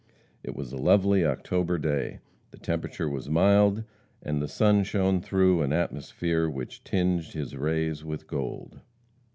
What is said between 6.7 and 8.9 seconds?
tinged his rays with gold.